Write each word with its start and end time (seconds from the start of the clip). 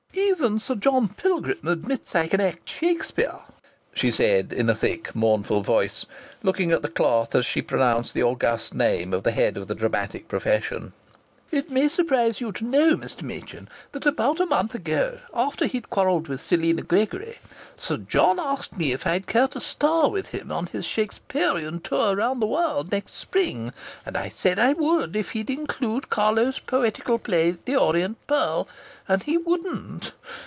"Even 0.13 0.59
Sir 0.59 0.75
John 0.75 1.07
Pilgrim 1.09 1.67
admits 1.67 2.15
I 2.15 2.27
can 2.27 2.41
act 2.41 2.67
Shakspere," 2.67 3.39
she 3.93 4.09
said 4.11 4.51
in 4.51 4.69
a 4.69 4.75
thick 4.75 5.13
mournful 5.15 5.61
voice, 5.61 6.05
looking 6.41 6.71
at 6.71 6.81
the 6.81 6.89
cloth 6.89 7.35
as 7.35 7.45
she 7.45 7.61
pronounced 7.61 8.13
the 8.13 8.23
august 8.23 8.73
name 8.73 9.13
of 9.13 9.21
the 9.23 9.31
head 9.31 9.55
of 9.55 9.67
the 9.67 9.75
dramatic 9.75 10.27
profession. 10.27 10.93
"It 11.51 11.69
may 11.69 11.89
surprise 11.89 12.39
you 12.39 12.53
to 12.53 12.63
know, 12.63 12.95
Mr. 12.95 13.23
Machin, 13.23 13.67
that 13.91 14.05
about 14.05 14.39
a 14.39 14.45
month 14.45 14.73
ago, 14.73 15.19
after 15.33 15.65
he'd 15.65 15.89
quarrelled 15.89 16.29
with 16.29 16.39
Selina 16.41 16.81
Gregory, 16.81 17.37
Sir 17.77 17.97
John 17.97 18.39
asked 18.39 18.77
me 18.77 18.93
if 18.93 19.05
I'd 19.05 19.27
care 19.27 19.49
to 19.49 19.59
star 19.59 20.09
with 20.09 20.27
him 20.29 20.49
on 20.49 20.67
his 20.67 20.85
Shaksperean 20.85 21.81
tour 21.83 22.15
round 22.15 22.41
the 22.41 22.47
world 22.47 22.89
next 22.91 23.15
spring, 23.15 23.73
and 24.05 24.15
I 24.17 24.29
said 24.29 24.59
I 24.59 24.71
would 24.73 25.13
if 25.17 25.31
he'd 25.31 25.49
include 25.49 26.09
Carlo's 26.09 26.59
poetical 26.59 27.19
play, 27.19 27.51
'The 27.51 27.75
Orient 27.75 28.17
Pearl,' 28.27 28.67
and 29.09 29.23
he 29.23 29.35
wouldn't! 29.37 30.13